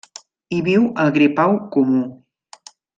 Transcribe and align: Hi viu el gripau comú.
Hi 0.55 0.61
viu 0.67 0.87
el 1.05 1.13
gripau 1.19 1.55
comú. 1.77 2.03